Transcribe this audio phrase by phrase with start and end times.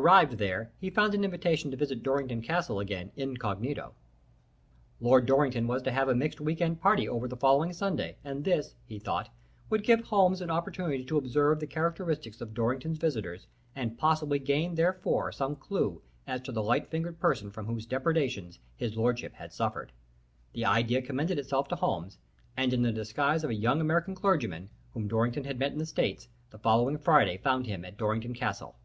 [0.00, 3.66] Arrived there, he found an invitation to visit Dorrington Castle again incog.
[5.00, 8.44] Lord Dorrington was to have a mixed week end party over the following Sunday, and
[8.44, 9.28] this, he thought,
[9.68, 14.76] would give Holmes an opportunity to observe the characteristics of Dorrington's visitors and possibly gain
[14.76, 19.52] therefore some clew as to the light fingered person from whose depredations his lordship had
[19.52, 19.90] suffered.
[20.52, 22.18] The idea commended itself to Holmes,
[22.56, 25.86] and in the disguise of a young American clergyman, whom Dorrington had met in the
[25.86, 28.76] States, the following Friday found him at Dorrington Castle.